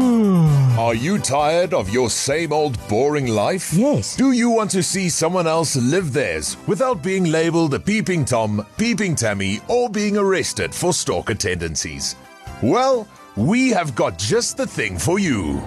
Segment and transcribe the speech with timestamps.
[0.00, 0.78] Hmm.
[0.78, 3.72] Are you tired of your same old boring life?
[3.72, 4.14] Yes.
[4.14, 8.64] Do you want to see someone else live theirs without being labeled a peeping Tom,
[8.76, 12.14] peeping Tammy, or being arrested for stalker tendencies?
[12.62, 15.60] Well, we have got just the thing for you.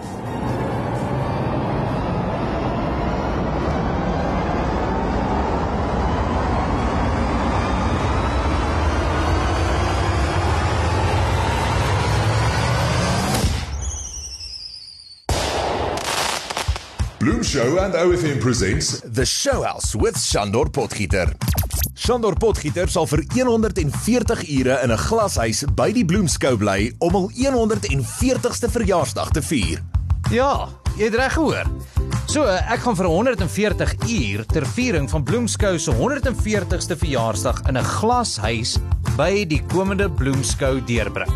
[17.21, 21.35] Bloom Show and OFM presents The Showhouse with Shandor Potgieter.
[21.93, 27.29] Shandor Potgieter sal vir 140 ure in 'n glashuis by die Bloemskou bly om hul
[27.29, 29.83] 140ste verjaarsdag te vier.
[30.31, 31.69] Ja, jy het reg gehoor.
[32.25, 37.85] So, ek gaan vir 140 uur ter viering van Bloemskou se 140ste verjaarsdag in 'n
[37.85, 38.79] glashuis
[39.15, 41.29] by die komende Bloemskou deurbring.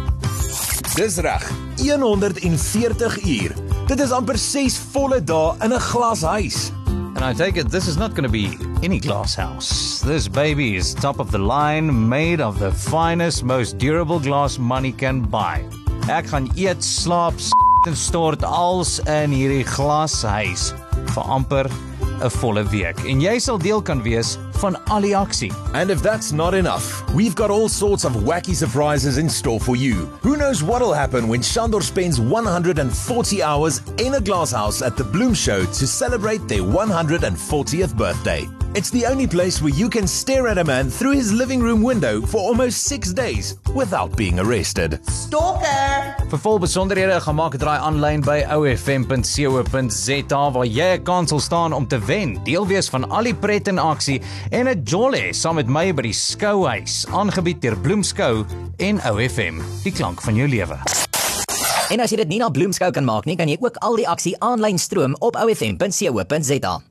[0.96, 1.46] Dis reg,
[1.78, 3.75] 140 uur.
[3.88, 6.72] Dit is amper 6 volle dae in 'n glashuis.
[7.16, 10.02] And I take it this is not going to be any glass house.
[10.04, 14.92] This baby is top of the line, made of the finest, most durable glass money
[14.92, 15.64] can buy.
[16.10, 17.50] Ek gaan eet, slaap, s-
[17.88, 20.74] en stort als in hierdie glashuis
[21.14, 21.70] vir amper
[22.22, 23.00] 'n volle week.
[23.06, 25.52] En jy sal deel kan wees van al die aksie.
[25.74, 29.76] And if that's not enough, we've got all sorts of wacky surprises in store for
[29.76, 30.10] you.
[30.22, 35.34] Who knows what'll happen when Shandor spends 140 hours in a glasshouse at the Bloom
[35.34, 38.48] Show to celebrate their 140th birthday?
[38.76, 41.82] It's the only place where you can stare at a man through his living room
[41.82, 45.00] window for almost six days without being arrested.
[45.08, 46.16] Stalker!
[46.28, 51.40] Vir vol besonderhede gaan maak 'n draai aanlyn by ofm.co.za waar jy 'n kans sal
[51.40, 52.36] staan om te wen.
[52.44, 56.02] Deel wees van al die pret en aksie en 'n jolly saam met my by
[56.12, 58.46] die skouhuis, aangebied deur Bloemskou
[58.78, 60.76] en OFM, die klank van jou lewe.
[61.90, 64.08] En as jy dit nie na Bloemskou kan maak nie, kan jy ook al die
[64.08, 66.82] aksie aanlyn stroom op ofm.co.za.